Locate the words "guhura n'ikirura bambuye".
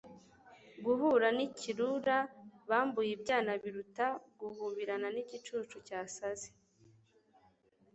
0.85-3.09